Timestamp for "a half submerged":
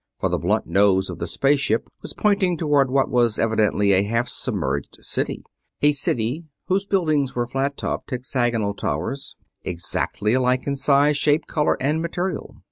3.93-4.97